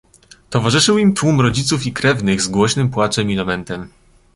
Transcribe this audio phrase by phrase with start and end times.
[0.49, 3.89] "Towarzyszył im tłum rodziców i krewnych z głośnym płaczem i lamentem."